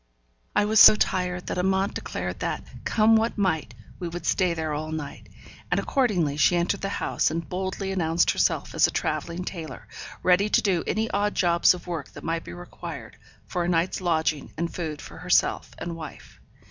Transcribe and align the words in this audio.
I 0.55 0.65
was 0.65 0.79
so 0.79 0.95
tired, 0.95 1.45
that 1.45 1.59
Amante 1.59 1.93
declared 1.93 2.39
that, 2.39 2.63
come 2.85 3.15
what 3.15 3.37
might, 3.37 3.75
we 3.99 4.07
would 4.07 4.25
stay 4.25 4.55
there 4.55 4.73
all 4.73 4.91
night; 4.91 5.29
and 5.69 5.79
accordingly 5.79 6.37
she 6.37 6.55
entered 6.55 6.81
the 6.81 6.89
house, 6.89 7.29
and 7.29 7.47
boldly 7.47 7.91
announced 7.91 8.31
herself 8.31 8.73
as 8.73 8.87
a 8.87 8.89
travelling 8.91 9.43
tailor, 9.43 9.87
ready 10.23 10.49
to 10.49 10.61
do 10.63 10.83
any 10.87 11.07
odd 11.11 11.35
jobs 11.35 11.75
of 11.75 11.85
work 11.85 12.13
that 12.13 12.23
might 12.23 12.43
be 12.43 12.51
required, 12.53 13.15
for 13.45 13.63
a 13.63 13.69
night's 13.69 14.01
lodging 14.01 14.51
and 14.57 14.73
food 14.73 15.03
for 15.03 15.19
herself 15.19 15.69
and 15.77 15.95
wife. 15.95 16.39